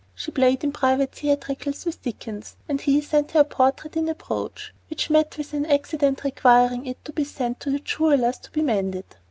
She 0.15 0.31
played 0.31 0.63
in 0.63 0.71
private 0.71 1.11
theatricals 1.11 1.85
with 1.85 2.01
Dickens, 2.01 2.55
and 2.67 2.81
he 2.81 3.01
sent 3.01 3.33
her 3.33 3.41
a 3.41 3.43
portrait 3.43 3.95
in 3.95 4.09
a 4.09 4.15
brooch, 4.15 4.73
which 4.89 5.11
met 5.11 5.37
with 5.37 5.53
an 5.53 5.67
accident 5.67 6.23
requiring 6.23 6.87
it 6.87 7.05
to 7.05 7.13
be 7.13 7.23
sent 7.23 7.59
to 7.59 7.69
the 7.69 7.77
jeweler's 7.79 8.39
to 8.39 8.49
be 8.51 8.63
mended. 8.63 9.05